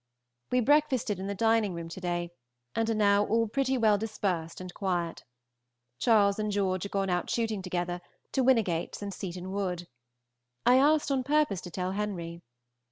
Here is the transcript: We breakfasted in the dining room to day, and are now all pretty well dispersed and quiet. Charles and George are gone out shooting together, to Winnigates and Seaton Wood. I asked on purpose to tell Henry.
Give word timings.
We 0.49 0.61
breakfasted 0.61 1.19
in 1.19 1.27
the 1.27 1.35
dining 1.35 1.75
room 1.75 1.87
to 1.89 2.01
day, 2.01 2.31
and 2.73 2.89
are 2.89 2.95
now 2.95 3.23
all 3.23 3.47
pretty 3.47 3.77
well 3.77 3.99
dispersed 3.99 4.59
and 4.59 4.73
quiet. 4.73 5.23
Charles 5.99 6.39
and 6.39 6.51
George 6.51 6.87
are 6.87 6.89
gone 6.89 7.11
out 7.11 7.29
shooting 7.29 7.61
together, 7.61 8.01
to 8.31 8.43
Winnigates 8.43 9.03
and 9.03 9.13
Seaton 9.13 9.51
Wood. 9.51 9.87
I 10.65 10.77
asked 10.77 11.11
on 11.11 11.23
purpose 11.23 11.61
to 11.61 11.69
tell 11.69 11.91
Henry. 11.91 12.41